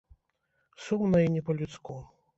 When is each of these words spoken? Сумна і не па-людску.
Сумна 0.85 1.23
і 1.27 1.31
не 1.37 1.45
па-людску. 1.51 2.03